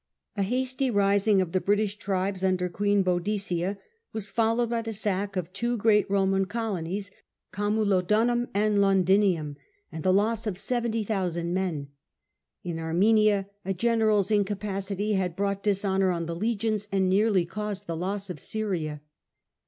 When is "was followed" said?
4.13-4.71